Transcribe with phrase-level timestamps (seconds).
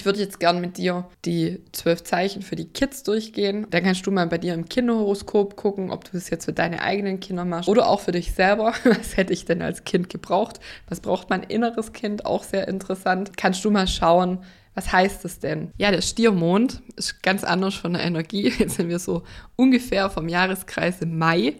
[0.00, 3.66] Ich würde jetzt gern mit dir die zwölf Zeichen für die Kids durchgehen.
[3.68, 6.80] Dann kannst du mal bei dir im Kinderhoroskop gucken, ob du das jetzt für deine
[6.80, 8.72] eigenen Kinder machst oder auch für dich selber.
[8.84, 10.58] Was hätte ich denn als Kind gebraucht?
[10.88, 12.24] Was braucht mein inneres Kind?
[12.24, 13.36] Auch sehr interessant.
[13.36, 14.38] Kannst du mal schauen,
[14.72, 15.70] was heißt das denn?
[15.76, 18.50] Ja, der Stiermond ist ganz anders von der Energie.
[18.58, 19.24] Jetzt sind wir so
[19.54, 21.56] ungefähr vom Jahreskreis im Mai.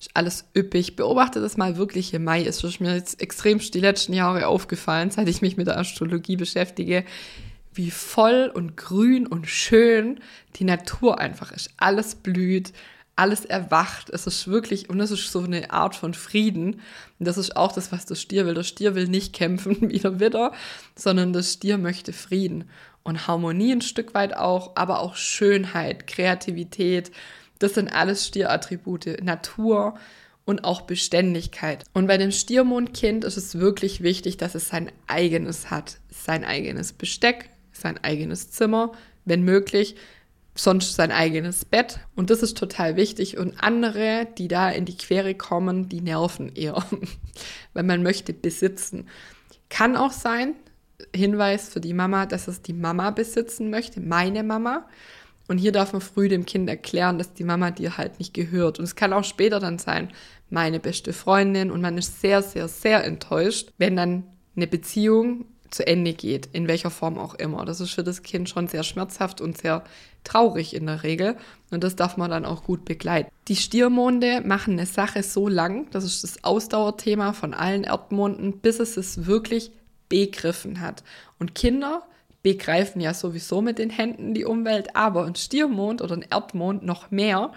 [0.00, 0.96] Ist alles üppig.
[0.96, 2.42] Beobachte das mal wirklich im Mai.
[2.42, 7.04] Ist mir jetzt extrem die letzten Jahre aufgefallen, seit ich mich mit der Astrologie beschäftige,
[7.76, 10.20] wie voll und grün und schön
[10.56, 11.70] die Natur einfach ist.
[11.76, 12.72] Alles blüht,
[13.16, 14.10] alles erwacht.
[14.10, 16.80] Es ist wirklich, und es ist so eine Art von Frieden.
[17.18, 18.54] Und das ist auch das, was der Stier will.
[18.54, 20.52] Der Stier will nicht kämpfen wie der Widder,
[20.96, 22.64] sondern der Stier möchte Frieden
[23.02, 27.12] und Harmonie ein Stück weit auch, aber auch Schönheit, Kreativität.
[27.58, 29.22] Das sind alles Stierattribute.
[29.22, 29.94] Natur
[30.44, 31.84] und auch Beständigkeit.
[31.92, 35.98] Und bei dem Stiermondkind ist es wirklich wichtig, dass es sein eigenes hat.
[36.10, 38.92] Sein eigenes Besteck, sein eigenes Zimmer,
[39.24, 39.96] wenn möglich
[40.54, 42.00] sonst sein eigenes Bett.
[42.14, 43.38] Und das ist total wichtig.
[43.38, 46.84] Und andere, die da in die Quere kommen, die nerven eher,
[47.74, 49.08] weil man möchte besitzen.
[49.68, 50.54] Kann auch sein,
[51.14, 54.86] Hinweis für die Mama, dass es die Mama besitzen möchte, meine Mama.
[55.48, 58.78] Und hier darf man früh dem Kind erklären, dass die Mama dir halt nicht gehört.
[58.78, 60.10] Und es kann auch später dann sein,
[60.48, 61.70] meine beste Freundin.
[61.70, 64.24] Und man ist sehr, sehr, sehr enttäuscht, wenn dann
[64.56, 67.64] eine Beziehung zu Ende geht, in welcher Form auch immer.
[67.64, 69.84] Das ist für das Kind schon sehr schmerzhaft und sehr
[70.22, 71.36] traurig in der Regel.
[71.70, 73.30] Und das darf man dann auch gut begleiten.
[73.48, 78.80] Die Stiermonde machen eine Sache so lang, das ist das Ausdauerthema von allen Erdmonden, bis
[78.80, 79.70] es es wirklich
[80.08, 81.02] begriffen hat.
[81.38, 82.02] Und Kinder
[82.42, 87.10] begreifen ja sowieso mit den Händen die Umwelt, aber ein Stiermond oder ein Erdmond noch
[87.10, 87.52] mehr.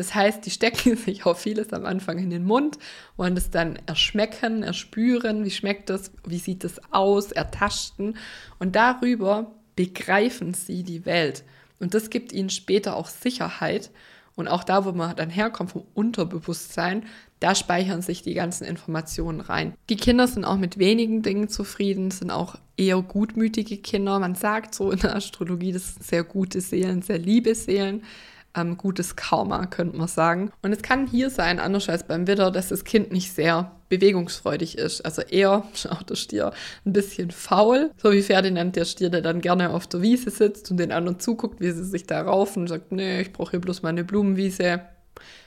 [0.00, 2.78] Das heißt, die stecken sich auch vieles am Anfang in den Mund,
[3.18, 8.16] wollen das dann erschmecken, erspüren, wie schmeckt das, wie sieht das aus, ertasten
[8.58, 11.44] und darüber begreifen sie die Welt.
[11.80, 13.90] Und das gibt ihnen später auch Sicherheit.
[14.36, 17.04] Und auch da, wo man dann herkommt vom Unterbewusstsein,
[17.40, 19.74] da speichern sich die ganzen Informationen rein.
[19.90, 24.18] Die Kinder sind auch mit wenigen Dingen zufrieden, sind auch eher gutmütige Kinder.
[24.18, 28.02] Man sagt so in der Astrologie, das sind sehr gute Seelen, sehr liebe Seelen
[28.54, 30.50] ähm, gutes Karma, könnte man sagen.
[30.62, 34.78] Und es kann hier sein, anders als beim Widder, dass das Kind nicht sehr bewegungsfreudig
[34.78, 35.02] ist.
[35.02, 36.52] Also eher, schaut der Stier,
[36.84, 37.90] ein bisschen faul.
[37.96, 41.20] So wie Ferdinand, der Stier, der dann gerne auf der Wiese sitzt und den anderen
[41.20, 44.82] zuguckt, wie sie sich da raufen und sagt, nee, ich brauche hier bloß meine Blumenwiese.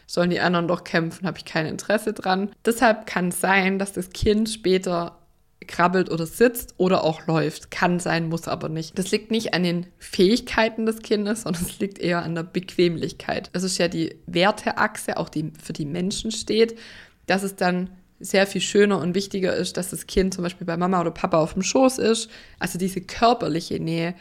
[0.05, 2.49] Sollen die anderen doch kämpfen, habe ich kein Interesse dran.
[2.65, 5.17] Deshalb kann es sein, dass das Kind später
[5.65, 7.71] krabbelt oder sitzt oder auch läuft.
[7.71, 8.97] Kann sein, muss aber nicht.
[8.97, 13.49] Das liegt nicht an den Fähigkeiten des Kindes, sondern es liegt eher an der Bequemlichkeit.
[13.53, 16.77] Das ist ja die Werteachse, auch die für die Menschen steht,
[17.25, 20.77] dass es dann sehr viel schöner und wichtiger ist, dass das Kind zum Beispiel bei
[20.77, 22.29] Mama oder Papa auf dem Schoß ist.
[22.59, 24.15] Also diese körperliche Nähe,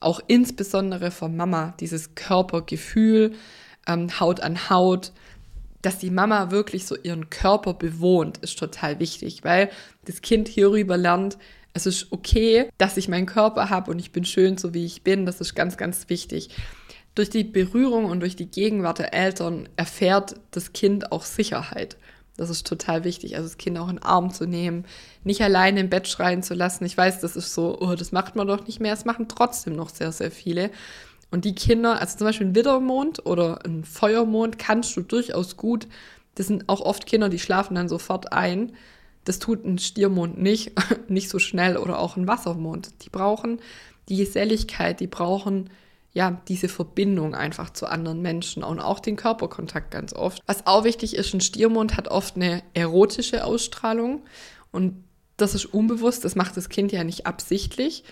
[0.00, 3.32] auch insbesondere von Mama, dieses Körpergefühl,
[3.86, 5.12] ähm, Haut an Haut,
[5.86, 9.70] dass die Mama wirklich so ihren Körper bewohnt, ist total wichtig, weil
[10.04, 11.38] das Kind hierüber lernt,
[11.74, 15.04] es ist okay, dass ich meinen Körper habe und ich bin schön, so wie ich
[15.04, 15.26] bin.
[15.26, 16.50] Das ist ganz, ganz wichtig.
[17.14, 21.96] Durch die Berührung und durch die Gegenwart der Eltern erfährt das Kind auch Sicherheit.
[22.36, 24.86] Das ist total wichtig, also das Kind auch in den Arm zu nehmen,
[25.22, 26.84] nicht alleine im Bett schreien zu lassen.
[26.84, 28.92] Ich weiß, das ist so, oh, das macht man doch nicht mehr.
[28.92, 30.70] Es machen trotzdem noch sehr, sehr viele.
[31.30, 35.88] Und die Kinder, also zum Beispiel ein Widdermond oder ein Feuermond, kannst du durchaus gut.
[36.36, 38.72] Das sind auch oft Kinder, die schlafen dann sofort ein.
[39.24, 40.72] Das tut ein Stiermond nicht,
[41.08, 43.04] nicht so schnell oder auch ein Wassermond.
[43.04, 43.60] Die brauchen
[44.08, 45.70] die Geselligkeit, die brauchen
[46.12, 50.40] ja diese Verbindung einfach zu anderen Menschen und auch den Körperkontakt ganz oft.
[50.46, 54.22] Was auch wichtig ist, ein Stiermond hat oft eine erotische Ausstrahlung
[54.70, 55.04] und
[55.36, 58.04] das ist unbewusst, das macht das Kind ja nicht absichtlich.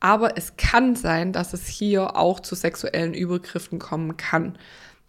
[0.00, 4.56] Aber es kann sein, dass es hier auch zu sexuellen Übergriffen kommen kann.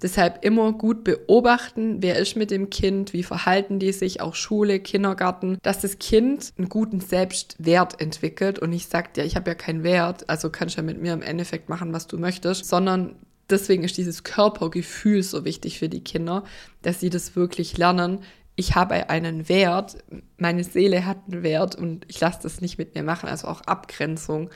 [0.02, 4.80] Deshalb immer gut beobachten, wer ist mit dem Kind, wie verhalten die sich, auch Schule,
[4.80, 9.56] Kindergarten, dass das Kind einen guten Selbstwert entwickelt und nicht sagt, ja, ich habe ja
[9.56, 13.16] keinen Wert, also kannst du ja mit mir im Endeffekt machen, was du möchtest, sondern
[13.52, 16.46] deswegen ist dieses Körpergefühl so wichtig für die Kinder,
[16.82, 18.22] dass sie das wirklich lernen.
[18.56, 19.98] Ich habe einen Wert,
[20.38, 23.62] meine Seele hat einen Wert und ich lasse das nicht mit mir machen, also auch
[23.62, 24.50] Abgrenzung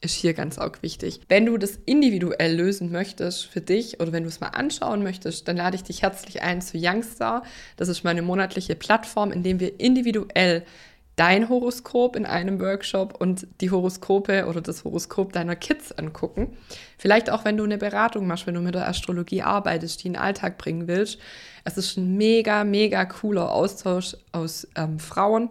[0.00, 1.20] ist hier ganz auch wichtig.
[1.28, 5.46] Wenn du das individuell lösen möchtest für dich oder wenn du es mal anschauen möchtest,
[5.46, 7.42] dann lade ich dich herzlich ein zu Youngstar.
[7.76, 10.64] Das ist meine monatliche Plattform, in dem wir individuell
[11.16, 16.56] dein Horoskop in einem Workshop und die Horoskope oder das Horoskop deiner Kids angucken.
[16.96, 20.14] Vielleicht auch, wenn du eine Beratung machst, wenn du mit der Astrologie arbeitest, die in
[20.14, 21.18] den Alltag bringen willst.
[21.64, 25.50] Es ist ein mega, mega cooler Austausch aus ähm, Frauen,